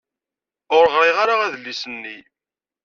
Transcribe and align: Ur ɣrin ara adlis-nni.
Ur 0.77 0.85
ɣrin 0.95 1.15
ara 1.23 1.35
adlis-nni. 1.45 2.17